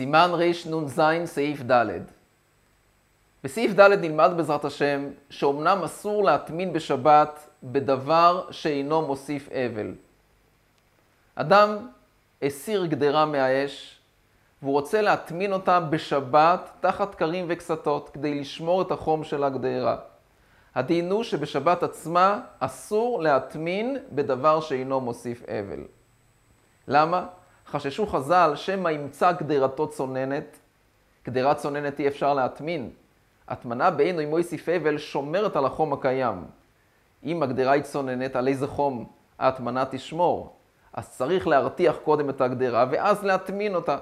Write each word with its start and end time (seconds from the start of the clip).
סימן 0.00 0.30
רנ"ז 0.34 1.00
סעיף 1.24 1.62
ד' 1.62 2.00
בסעיף 3.44 3.72
ד' 3.72 3.80
נלמד 3.80 4.30
בעזרת 4.36 4.64
השם 4.64 5.08
שאומנם 5.30 5.82
אסור 5.84 6.24
להטמין 6.24 6.72
בשבת 6.72 7.48
בדבר 7.62 8.46
שאינו 8.50 9.02
מוסיף 9.02 9.48
אבל. 9.52 9.94
אדם 11.34 11.88
הסיר 12.42 12.86
גדרה 12.86 13.26
מהאש 13.26 14.00
והוא 14.62 14.72
רוצה 14.72 15.02
להטמין 15.02 15.52
אותה 15.52 15.80
בשבת 15.80 16.70
תחת 16.80 17.14
קרים 17.14 17.46
וקסתות 17.48 18.10
כדי 18.10 18.40
לשמור 18.40 18.82
את 18.82 18.90
החום 18.90 19.24
של 19.24 19.44
הגדרה. 19.44 19.96
הדין 20.74 21.10
הוא 21.10 21.24
שבשבת 21.24 21.82
עצמה 21.82 22.40
אסור 22.58 23.22
להטמין 23.22 23.96
בדבר 24.12 24.60
שאינו 24.60 25.00
מוסיף 25.00 25.42
אבל. 25.42 25.84
למה? 26.88 27.26
חששו 27.70 28.06
חז"ל 28.06 28.52
שמא 28.54 28.88
ימצא 28.88 29.32
גדרתו 29.32 29.88
צוננת, 29.88 30.58
גדרה 31.26 31.54
צוננת 31.54 32.00
אי 32.00 32.08
אפשר 32.08 32.34
להטמין. 32.34 32.90
הטמנה 33.48 33.90
בעינו 33.90 34.20
עם 34.20 34.30
מויסיף 34.30 34.68
אבל 34.68 34.98
שומרת 34.98 35.56
על 35.56 35.64
החום 35.64 35.92
הקיים. 35.92 36.44
אם 37.24 37.42
הגדרה 37.42 37.72
היא 37.72 37.82
צוננת, 37.82 38.36
על 38.36 38.48
איזה 38.48 38.66
חום 38.66 39.06
ההטמנה 39.38 39.84
תשמור? 39.90 40.56
אז 40.92 41.10
צריך 41.10 41.48
להרתיח 41.48 41.96
קודם 42.04 42.30
את 42.30 42.40
הגדרה 42.40 42.86
ואז 42.90 43.24
להטמין 43.24 43.74
אותה. 43.74 43.98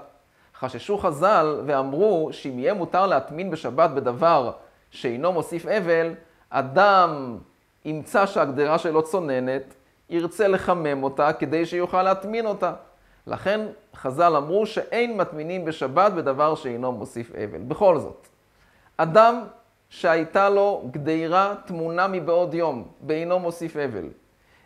חששו 0.58 0.98
חז"ל 0.98 1.62
ואמרו 1.66 2.28
שאם 2.32 2.58
יהיה 2.58 2.74
מותר 2.74 3.06
להטמין 3.06 3.50
בשבת 3.50 3.90
בדבר 3.90 4.50
שאינו 4.90 5.32
מוסיף 5.32 5.66
אבל, 5.66 6.14
אדם 6.50 7.38
ימצא 7.84 8.26
שהגדרה 8.26 8.78
שלו 8.78 9.02
צוננת, 9.02 9.74
ירצה 10.10 10.48
לחמם 10.48 11.02
אותה 11.02 11.32
כדי 11.32 11.66
שיוכל 11.66 12.02
להטמין 12.02 12.46
אותה. 12.46 12.72
לכן 13.28 13.60
חז"ל 13.96 14.36
אמרו 14.36 14.66
שאין 14.66 15.16
מטמינים 15.16 15.64
בשבת 15.64 16.12
בדבר 16.12 16.54
שאינו 16.54 16.92
מוסיף 16.92 17.32
אבל. 17.34 17.58
בכל 17.58 17.98
זאת, 17.98 18.28
אדם 18.96 19.44
שהייתה 19.88 20.48
לו 20.48 20.88
גדירה 20.90 21.54
תמונה 21.64 22.08
מבעוד 22.08 22.54
יום, 22.54 22.88
באינו 23.00 23.38
מוסיף 23.38 23.76
אבל, 23.76 24.08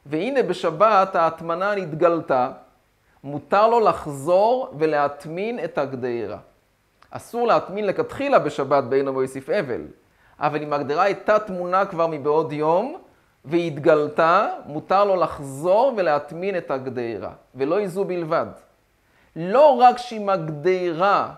והנה 0.07 0.43
בשבת 0.43 1.17
ההטמנה 1.17 1.75
נתגלתה, 1.75 2.51
מותר 3.25 3.69
לו 3.69 3.81
לחזור 3.81 4.75
ולהטמין 4.79 5.65
את 5.65 5.79
הגדירה. 5.79 6.39
אסור 7.11 7.47
להטמין 7.47 7.87
לכתחילה 7.87 8.39
בשבת 8.39 8.85
באינו 8.85 9.13
מוסיף 9.13 9.51
אבל, 9.51 9.81
אבל 10.39 10.63
אם 10.63 10.73
הגדרה 10.73 11.03
הייתה 11.03 11.39
תמונה 11.39 11.87
כבר 11.87 12.07
מבעוד 12.07 12.53
יום, 12.53 12.99
והיא 13.45 13.67
התגלתה, 13.67 14.49
מותר 14.67 15.05
לו 15.05 15.17
לחזור 15.17 15.93
ולהטמין 15.97 16.57
את 16.57 16.71
הגדרה, 16.71 17.33
ולא 17.55 17.81
יזו 17.81 18.05
בלבד. 18.05 18.47
לא 19.37 19.77
רק 19.81 19.99
שאם 19.99 20.29
הגדרה, 20.29 21.33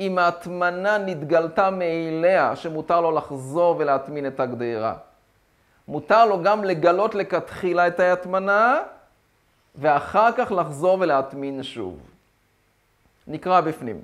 אם 0.00 0.18
ההטמנה 0.18 0.98
נתגלתה 0.98 1.70
מאליה, 1.70 2.56
שמותר 2.56 3.00
לו 3.00 3.10
לחזור 3.10 3.76
ולהטמין 3.78 4.26
את 4.26 4.40
הגדרה. 4.40 4.94
מותר 5.88 6.26
לו 6.26 6.42
גם 6.42 6.64
לגלות 6.64 7.14
לכתחילה 7.14 7.86
את 7.86 8.00
ההטמנה, 8.00 8.80
ואחר 9.74 10.32
כך 10.36 10.52
לחזור 10.52 10.96
ולהטמין 11.00 11.62
שוב. 11.62 11.98
נקרא 13.26 13.60
בפנים. 13.60 14.00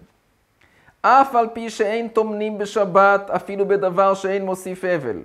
אף 1.03 1.35
על 1.35 1.49
פי 1.53 1.71
שאין 1.71 2.09
טומנים 2.09 2.59
בשבת, 2.59 3.31
אפילו 3.31 3.69
בדבר 3.69 4.15
שאין 4.15 4.45
מוסיף 4.45 4.85
אבל. 4.85 5.17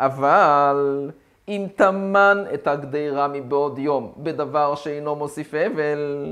אבל 0.00 1.10
אם 1.48 1.66
טמן 1.76 2.44
את 2.54 2.66
הגדרה 2.66 3.28
מבעוד 3.28 3.78
יום 3.78 4.12
בדבר 4.16 4.74
שאינו 4.74 5.14
מוסיף 5.16 5.54
אבל, 5.54 6.26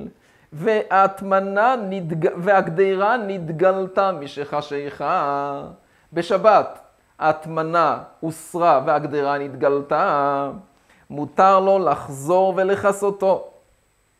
וההטמנה 0.52 1.74
נתג... 1.88 2.28
והגדרה 2.36 3.16
נתגלתה 3.16 4.12
משחשיכה 4.12 5.62
בשבת. 6.12 6.78
ההטמנה 7.18 7.98
הוסרה 8.20 8.80
והגדרה 8.86 9.38
נתגלתה, 9.38 10.50
מותר 11.10 11.60
לו 11.60 11.78
לחזור 11.78 12.54
ולכסותו. 12.56 13.50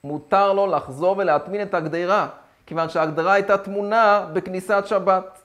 מותר 0.04 0.52
לו 0.52 0.66
לחזור 0.66 1.14
ולהטמין 1.18 1.62
את 1.62 1.74
הגדרה, 1.74 2.26
כיוון 2.66 2.88
שההגדרה 2.88 3.32
הייתה 3.32 3.58
תמונה 3.58 4.26
בכניסת 4.32 4.82
שבת. 4.86 5.42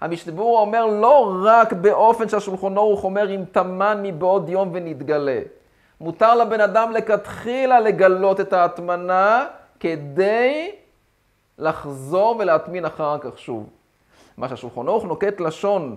המשתבור 0.00 0.60
אומר 0.60 0.86
לא 0.86 1.36
רק 1.44 1.72
באופן 1.72 2.28
שהשולחון 2.28 2.76
ערוך 2.76 3.04
אומר 3.04 3.34
אם 3.34 3.44
טמן 3.52 4.00
מבעוד 4.02 4.48
יום 4.48 4.70
ונתגלה. 4.72 5.40
מותר 6.00 6.34
לבן 6.34 6.60
אדם 6.60 6.92
לכתחילה 6.92 7.80
לגלות 7.80 8.40
את 8.40 8.52
ההטמנה 8.52 9.46
כדי 9.80 10.70
לחזור 11.58 12.36
ולהטמין 12.38 12.84
אחר 12.84 13.18
כך 13.18 13.38
שוב. 13.38 13.68
מה 14.36 14.48
שהשולחון 14.48 14.88
ערוך 14.88 15.04
נוקט 15.04 15.40
לשון 15.40 15.96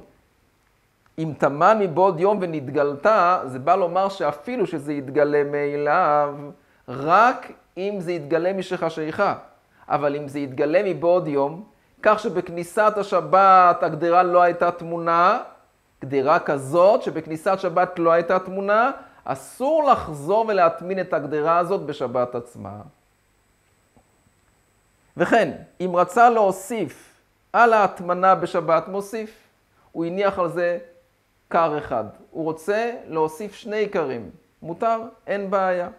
אם 1.19 1.33
טמן 1.37 1.77
מבעוד 1.79 2.19
יום 2.19 2.37
ונתגלתה, 2.41 3.41
זה 3.45 3.59
בא 3.59 3.75
לומר 3.75 4.09
שאפילו 4.09 4.67
שזה 4.67 4.93
יתגלה 4.93 5.43
מאליו, 5.43 6.35
רק 6.87 7.51
אם 7.77 7.95
זה 7.99 8.11
יתגלה 8.11 8.53
משחשיכה. 8.53 9.35
אבל 9.87 10.15
אם 10.15 10.27
זה 10.27 10.39
יתגלה 10.39 10.81
מבעוד 10.85 11.27
יום, 11.27 11.63
כך 12.03 12.19
שבכניסת 12.19 12.93
השבת 12.97 13.83
הגדרה 13.83 14.23
לא 14.23 14.41
הייתה 14.41 14.71
תמונה, 14.71 15.39
גדרה 16.01 16.39
כזאת 16.39 17.03
שבכניסת 17.03 17.59
שבת 17.59 17.99
לא 17.99 18.11
הייתה 18.11 18.39
תמונה, 18.39 18.91
אסור 19.23 19.83
לחזור 19.83 20.45
ולהטמין 20.47 20.99
את 20.99 21.13
הגדרה 21.13 21.57
הזאת 21.57 21.81
בשבת 21.81 22.35
עצמה. 22.35 22.81
וכן, 25.17 25.51
אם 25.81 25.91
רצה 25.95 26.29
להוסיף 26.29 27.13
על 27.53 27.73
ההטמנה 27.73 28.35
בשבת, 28.35 28.87
מוסיף. 28.87 29.43
הוא 29.91 30.05
הניח 30.05 30.39
על 30.39 30.49
זה 30.49 30.77
קר 31.47 31.77
אחד. 31.77 32.03
הוא 32.31 32.43
רוצה 32.43 32.91
להוסיף 33.07 33.55
שני 33.55 33.87
קרים. 33.87 34.29
מותר, 34.61 35.01
אין 35.27 35.51
בעיה. 35.51 35.89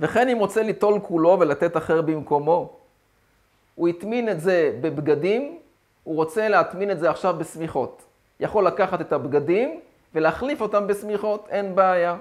וכן 0.00 0.28
אם 0.28 0.38
רוצה 0.38 0.62
ליטול 0.62 1.00
כולו 1.00 1.36
ולתת 1.40 1.76
אחר 1.76 2.02
במקומו, 2.02 2.76
הוא 3.74 3.88
הטמין 3.88 4.28
את 4.28 4.40
זה 4.40 4.78
בבגדים, 4.80 5.58
הוא 6.04 6.16
רוצה 6.16 6.48
להטמין 6.48 6.90
את 6.90 6.98
זה 6.98 7.10
עכשיו 7.10 7.34
בשמיכות. 7.38 8.02
יכול 8.40 8.66
לקחת 8.66 9.00
את 9.00 9.12
הבגדים 9.12 9.80
ולהחליף 10.14 10.60
אותם 10.60 10.86
בשמיכות, 10.86 11.46
אין 11.48 11.74
בעיה. 11.74 12.16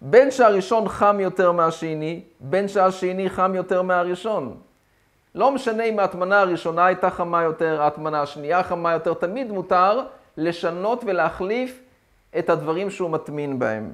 בין 0.00 0.30
שהראשון 0.30 0.88
חם 0.88 1.20
יותר 1.20 1.52
מהשני, 1.52 2.22
בין 2.40 2.68
שהשני 2.68 3.30
חם 3.30 3.54
יותר 3.54 3.82
מהראשון. 3.82 4.56
לא 5.34 5.50
משנה 5.50 5.84
אם 5.84 5.98
ההטמנה 5.98 6.40
הראשונה 6.40 6.86
הייתה 6.86 7.10
חמה 7.10 7.42
יותר, 7.42 7.82
ההטמנה 7.82 8.22
השנייה 8.22 8.62
חמה 8.62 8.92
יותר, 8.92 9.14
תמיד 9.14 9.52
מותר 9.52 10.06
לשנות 10.36 11.04
ולהחליף 11.06 11.82
את 12.38 12.50
הדברים 12.50 12.90
שהוא 12.90 13.10
מטמין 13.10 13.58
בהם. 13.58 13.92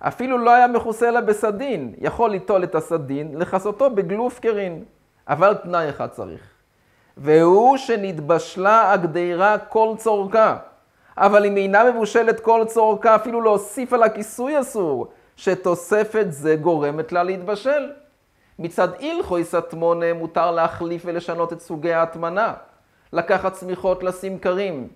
אפילו 0.00 0.38
לא 0.38 0.50
היה 0.50 0.66
מכוסה 0.66 1.10
לה 1.10 1.20
בסדין, 1.20 1.94
יכול 1.98 2.30
ליטול 2.30 2.64
את 2.64 2.74
הסדין, 2.74 3.38
לכסותו 3.38 3.90
בגלוף 3.90 4.40
קרין. 4.40 4.84
אבל 5.28 5.54
תנאי 5.54 5.88
אחד 5.88 6.06
צריך. 6.06 6.40
והוא 7.16 7.76
שנתבשלה 7.76 8.92
הגדירה 8.92 9.58
כל 9.58 9.94
צורכה. 9.98 10.56
אבל 11.16 11.46
אם 11.46 11.56
אינה 11.56 11.90
מבושלת 11.90 12.40
כל 12.40 12.64
צורכה, 12.66 13.14
אפילו 13.14 13.40
להוסיף 13.40 13.92
על 13.92 14.02
הכיסוי 14.02 14.60
אסור, 14.60 15.06
שתוספת 15.36 16.26
זה 16.28 16.56
גורמת 16.56 17.12
לה 17.12 17.22
להתבשל. 17.22 17.90
מצד 18.58 18.88
הלכוי 19.00 19.44
סטמונה 19.44 20.12
מותר 20.14 20.50
להחליף 20.50 21.02
ולשנות 21.04 21.52
את 21.52 21.60
סוגי 21.60 21.92
ההטמנה. 21.92 22.54
לקחת 23.12 23.52
צמיחות 23.52 24.02
לשים 24.02 24.38
קרים, 24.38 24.88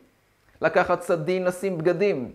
לקחת 0.63 1.03
סדין 1.03 1.45
לשים 1.45 1.79
בגדים, 1.79 2.31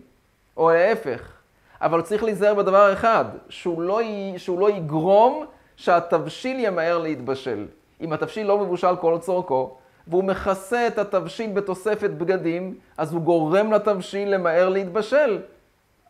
או 0.56 0.70
להפך. 0.70 1.35
אבל 1.80 2.02
צריך 2.02 2.24
להיזהר 2.24 2.54
בדבר 2.54 2.92
אחד, 2.92 3.24
שהוא 3.48 3.82
לא, 3.82 4.02
י... 4.02 4.38
שהוא 4.38 4.58
לא 4.58 4.70
יגרום 4.70 5.46
שהתבשיל 5.76 6.56
ימהר 6.60 6.98
להתבשל. 6.98 7.66
אם 8.00 8.12
התבשיל 8.12 8.46
לא 8.46 8.58
מבושל 8.58 8.96
כל 8.96 9.18
צורכו, 9.20 9.76
והוא 10.06 10.24
מכסה 10.24 10.86
את 10.86 10.98
התבשיל 10.98 11.52
בתוספת 11.52 12.10
בגדים, 12.10 12.78
אז 12.96 13.12
הוא 13.12 13.22
גורם 13.22 13.72
לתבשיל 13.72 14.34
למהר 14.34 14.68
להתבשל. 14.68 15.42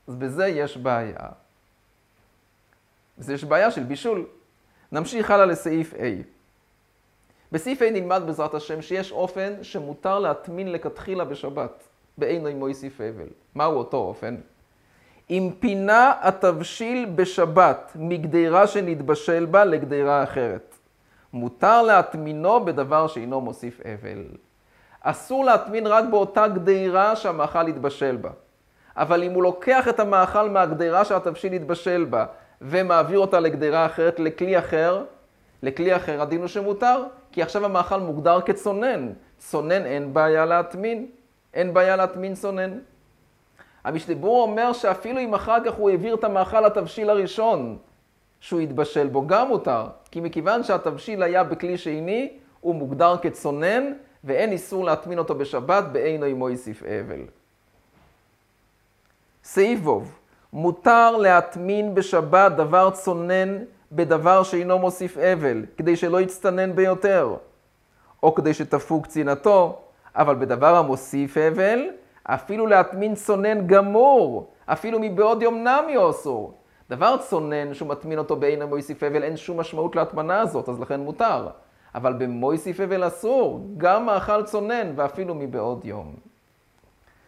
אז 0.09 0.15
בזה 0.15 0.47
יש 0.47 0.77
בעיה. 0.77 1.29
בזה 3.19 3.35
יש 3.35 3.45
בעיה 3.45 3.71
של 3.71 3.83
בישול. 3.83 4.27
נמשיך 4.93 5.31
הלאה 5.31 5.47
לסעיף 5.47 5.95
A. 5.95 5.99
בסעיף 7.53 7.83
A 7.83 7.85
נלמד 7.85 8.23
בעזרת 8.27 8.55
השם 8.55 8.83
שיש 8.83 9.13
אופן 9.13 9.55
שמותר 9.63 10.19
להטמין 10.19 10.73
לכתחילה 10.73 11.25
בשבת, 11.25 11.83
באינו 12.19 12.49
עם 12.49 12.59
מויסיף 12.59 13.01
אבל. 13.01 13.29
מהו 13.55 13.73
אותו 13.73 13.97
אופן? 13.97 14.37
אם 15.31 15.51
פינה 15.59 16.13
התבשיל 16.21 17.13
בשבת 17.15 17.93
מגדירה 17.95 18.67
שנתבשל 18.67 19.47
בה 19.51 19.65
לגדירה 19.65 20.23
אחרת. 20.23 20.75
מותר 21.33 21.83
להטמינו 21.83 22.65
בדבר 22.65 23.07
שאינו 23.07 23.41
מוסיף 23.41 23.81
אבל. 23.81 24.25
אסור 25.01 25.45
להטמין 25.45 25.87
רק 25.87 26.05
באותה 26.11 26.49
גדירה 26.49 27.17
שהמאכל 27.17 27.69
יתבשל 27.69 28.17
בה. 28.17 28.31
אבל 28.97 29.23
אם 29.23 29.33
הוא 29.33 29.43
לוקח 29.43 29.89
את 29.89 30.01
המאכל 30.01 30.51
מהגדירה 30.51 31.05
שהתבשיל 31.05 31.53
יתבשל 31.53 32.07
בה 32.11 32.27
ומעביר 32.63 33.19
אותה 33.19 33.41
לגדירה 33.41 33.87
אחרת, 33.87 34.21
לכלי 34.21 34.59
אחר, 34.59 35.05
לכלי 35.63 35.97
אחר 35.97 36.23
הדין 36.23 36.41
הוא 36.41 36.49
שמותר, 36.49 37.03
כי 37.33 37.43
עכשיו 37.43 37.65
המאכל 37.65 38.01
מוגדר 38.01 38.41
כצונן. 38.41 39.13
צונן 39.39 39.87
אין 39.87 40.15
בעיה 40.15 40.45
להטמין, 40.45 41.07
אין 41.55 41.75
בעיה 41.75 41.97
להטמין 41.97 42.35
צונן. 42.35 42.79
המשתבור 43.87 44.43
אומר 44.43 44.73
שאפילו 44.73 45.21
אם 45.21 45.35
אחר 45.35 45.65
כך 45.65 45.75
הוא 45.75 45.91
העביר 45.91 46.15
את 46.15 46.25
המאכל 46.25 46.61
לתבשיל 46.61 47.11
הראשון 47.11 47.79
שהוא 48.41 48.61
התבשל 48.61 49.07
בו, 49.07 49.27
גם 49.27 49.49
מותר. 49.49 49.87
כי 50.11 50.21
מכיוון 50.21 50.63
שהתבשיל 50.63 51.23
היה 51.23 51.45
בכלי 51.45 51.79
שני, 51.79 52.33
הוא 52.61 52.75
מוגדר 52.75 53.17
כצונן, 53.23 53.93
ואין 54.25 54.53
איסור 54.53 54.85
להטמין 54.85 55.19
אותו 55.19 55.35
בשבת, 55.35 55.85
באינו 55.85 56.27
עמו 56.27 56.51
יוסיף 56.51 56.83
אבל. 56.83 57.21
סעיף 59.45 59.81
ווב, 59.83 60.19
מותר 60.53 61.17
להטמין 61.17 61.95
בשבת 61.95 62.53
דבר 62.53 62.91
צונן 62.91 63.59
בדבר 63.93 64.43
שאינו 64.43 64.79
מוסיף 64.79 65.19
אבל, 65.19 65.65
כדי 65.77 65.97
שלא 65.97 66.21
יצטנן 66.21 66.77
ביותר, 66.77 67.37
או 68.23 68.35
כדי 68.35 68.55
שתפוג 68.55 69.07
צנעתו, 69.07 69.79
אבל 70.15 70.35
בדבר 70.35 70.77
המוסיף 70.77 71.37
אבל, 71.37 71.81
אפילו 72.27 72.67
להטמין 72.67 73.15
צונן 73.15 73.67
גמור, 73.67 74.51
אפילו 74.67 74.99
מבעוד 75.01 75.43
יום 75.43 75.55
נמי 75.55 76.11
אסור. 76.11 76.55
דבר 76.91 77.17
צונן 77.17 77.75
שהוא 77.75 77.89
מטמין 77.89 78.19
אותו 78.19 78.37
בעין 78.37 78.63
המויסיף 78.63 79.03
אבל, 79.03 79.23
אין 79.23 79.37
שום 79.37 79.61
משמעות 79.61 79.97
להטמנה 79.97 80.41
הזאת, 80.41 80.69
אז 80.69 80.81
לכן 80.81 81.01
מותר. 81.01 81.49
אבל 81.95 82.13
במויסיף 82.13 82.81
אבל 82.81 83.07
אסור, 83.07 83.67
גם 83.77 84.07
מאכל 84.07 84.43
צונן, 84.43 84.93
ואפילו 84.97 85.35
מבעוד 85.35 85.85
יום. 85.85 86.15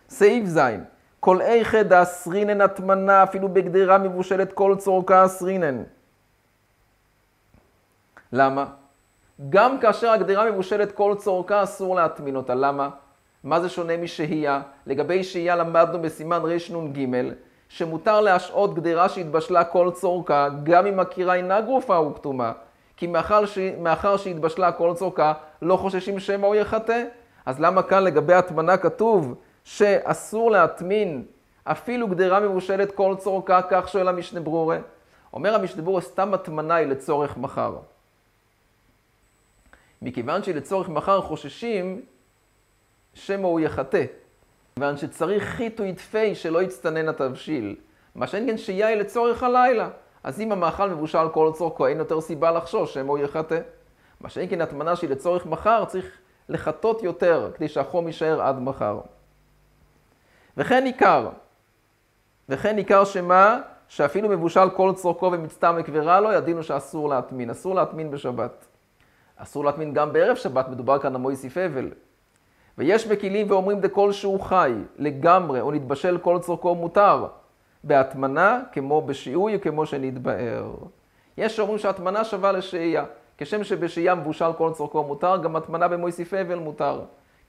סעיף 0.09 0.47
ז' 0.47 0.61
כל 1.21 1.41
איכא 1.41 1.83
דאסרינן 1.83 2.61
הטמנה, 2.61 3.23
אפילו 3.23 3.49
בגדרה 3.49 3.99
מבושלת 3.99 4.53
כל 4.53 4.75
צורכה 4.79 5.25
אסרינן. 5.25 5.83
למה? 8.33 8.67
גם 9.51 9.81
כאשר 9.81 10.11
הגדרה 10.11 10.51
מבושלת 10.51 10.93
כל 10.93 11.15
צורכה 11.19 11.63
אסור 11.63 11.97
להטמין 11.97 12.37
אותה. 12.37 12.55
למה? 12.55 12.89
מה 13.45 13.61
זה 13.61 13.69
שונה 13.69 13.97
משהייה? 13.97 14.61
לגבי 14.87 15.25
שהייה 15.25 15.57
למדנו 15.57 16.03
בסימן 16.03 16.43
רנ"ג, 16.45 17.07
שמותר 17.69 18.21
להשעות 18.21 18.75
גדרה 18.75 19.09
שהתבשלה 19.09 19.65
כל 19.65 19.91
צורכה, 19.95 20.49
גם 20.63 20.87
אם 20.87 21.01
הקירה 21.01 21.35
אינה 21.35 21.61
גרופה 21.61 22.01
וכתומה. 22.01 22.53
כי 22.97 23.07
מאחר, 23.07 23.47
ש... 23.47 23.59
מאחר 23.59 24.17
שהתבשלה 24.17 24.73
כל 24.73 24.95
צורכה, 24.95 25.33
לא 25.63 25.77
חוששים 25.77 26.21
שמא 26.21 26.47
הוא 26.47 26.55
יחטא. 26.55 27.05
אז 27.47 27.61
למה 27.61 27.83
כאן 27.83 28.05
לגבי 28.05 28.35
הטמנה 28.35 28.77
כתוב 28.77 29.35
שאסור 29.65 30.51
להטמין 30.51 31.25
אפילו 31.65 32.09
גדרה 32.09 32.41
מבושלת 32.41 32.93
כל 32.93 33.15
צורכה, 33.19 33.61
כך 33.71 33.89
שואל 33.89 34.09
המשנה 34.09 34.41
ברורה? 34.41 34.79
אומר 35.33 35.55
המשנה 35.55 35.83
ברורה, 35.83 36.01
סתם 36.01 36.35
הטמנה 36.35 36.75
היא 36.75 36.87
לצורך 36.87 37.37
מחר. 37.37 37.77
מכיוון 40.03 40.43
שלצורך 40.43 40.89
מחר 40.89 41.21
חוששים 41.21 42.03
שמא 43.19 43.47
הוא 43.47 43.61
יחטא. 43.61 44.05
כיוון 44.75 44.97
שצריך 44.97 45.43
חיטו 45.45 45.85
ידפי 45.85 46.35
שלא 46.35 46.63
יצטנן 46.63 47.09
התבשיל. 47.09 47.77
מה 48.15 48.27
שאין 48.27 48.47
כן 48.47 48.59
שהייה 48.59 48.87
היא 48.87 48.97
לצורך 48.97 49.43
הלילה. 49.43 49.89
אז 50.25 50.41
אם 50.41 50.53
המאכל 50.53 50.91
מבושל 50.91 51.29
כל 51.33 51.51
צורכו, 51.55 51.87
אין 51.87 51.99
יותר 51.99 52.21
סיבה 52.21 52.51
לחשוש 52.51 52.95
שמא 52.95 53.11
הוא 53.11 53.19
יחטא. 53.19 53.61
מה 54.21 54.29
שאין 54.29 54.49
כן 54.49 54.61
הטמנה 54.61 54.97
שהיא 54.97 55.11
לצורך 55.11 55.47
מחר, 55.47 55.85
צריך 55.85 56.07
לחטות 56.49 57.03
יותר, 57.03 57.51
כדי 57.55 57.69
שהחום 57.69 58.07
יישאר 58.07 58.43
עד 58.43 58.59
מחר. 58.59 59.01
וכן 60.57 60.85
עיקר. 60.85 61.29
וכן 62.49 62.77
עיקר 62.77 63.05
שמה? 63.05 63.61
שאפילו 63.89 64.29
מבושל 64.29 64.71
כל 64.71 64.93
צורכו 64.95 65.31
ומצטמק 65.33 65.87
ורע 65.93 66.21
לו, 66.21 66.33
ידינו 66.33 66.63
שאסור 66.63 67.09
להטמין. 67.09 67.51
אסור 67.51 67.75
להטמין 67.75 68.11
בשבת. 68.11 68.67
אסור 69.37 69.65
להטמין 69.65 69.95
גם 69.95 70.13
בערב 70.13 70.37
שבת, 70.37 70.69
מדובר 70.69 70.99
כאן 70.99 71.15
על 71.15 71.21
מויסיף 71.21 71.57
אבל. 71.57 71.91
ויש 72.79 73.07
מקילים 73.07 73.51
ואומרים 73.51 73.81
דכל 73.81 74.13
שהוא 74.13 74.41
חי 74.41 74.73
לגמרי, 74.99 75.61
או 75.61 75.71
נתבשל 75.71 76.19
כל 76.19 76.39
צורכו 76.39 76.75
מותר, 76.75 77.27
בהטמנה 77.85 78.61
כמו 78.73 79.03
בשיעוי 79.03 79.57
וכמו 79.57 79.87
שנתבאר. 79.87 80.73
יש 81.39 81.57
שאומרים 81.57 81.79
שהטמנה 81.79 82.25
שווה 82.25 82.53
לשהייה. 82.53 83.05
כשם 83.39 83.65
שבשהייה 83.65 84.15
מבושל 84.15 84.53
כל 84.59 84.71
צורכו 84.73 85.05
מותר, 85.05 85.37
גם 85.37 85.57
הטמנה 85.57 85.89
במויסיף 85.89 86.35
אבל 86.35 86.59
מותר. 86.59 87.01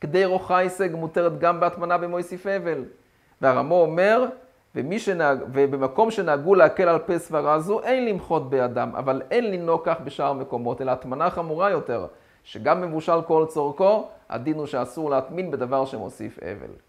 כדי 0.01 0.25
רוחה 0.25 0.57
הישג 0.57 0.95
מותרת 0.95 1.39
גם 1.39 1.59
בהטמנה 1.59 1.97
במויסיף 1.97 2.47
אבל. 2.47 2.83
והרמו 3.41 3.81
אומר, 3.81 4.25
ומי 4.75 4.99
שנהג, 4.99 5.39
ובמקום 5.53 6.11
שנהגו 6.11 6.55
להקל 6.55 6.89
על 6.89 6.99
פה 6.99 7.19
סברה 7.19 7.59
זו, 7.59 7.81
אין 7.83 8.05
למחות 8.05 8.49
בידם, 8.49 8.91
אבל 8.97 9.21
אין 9.31 9.51
לנהוג 9.51 9.81
כך 9.85 10.01
בשאר 10.03 10.33
מקומות, 10.33 10.81
אלא 10.81 10.91
הטמנה 10.91 11.29
חמורה 11.29 11.69
יותר, 11.69 12.05
שגם 12.43 12.81
מבושל 12.81 13.21
כל 13.21 13.45
צורכו, 13.47 14.07
הדין 14.29 14.57
הוא 14.57 14.65
שאסור 14.65 15.09
להטמין 15.09 15.51
בדבר 15.51 15.85
שמוסיף 15.85 16.39
אבל. 16.39 16.88